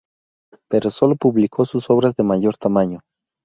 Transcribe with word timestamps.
Pero 0.67 0.89
sólo 0.89 1.15
publicó 1.15 1.63
sus 1.65 1.91
obras 1.91 2.15
de 2.15 2.23
mayor 2.23 2.57
tamaño. 2.57 3.01